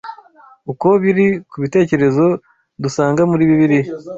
[0.71, 2.25] uko biri ku bitekerezo
[2.83, 3.89] dusanga muri Bibiliya?